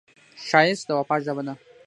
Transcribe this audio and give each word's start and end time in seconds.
ښایست 0.47 0.83
د 0.87 0.89
وفا 0.99 1.15
ژبه 1.25 1.43
ده 1.47 1.53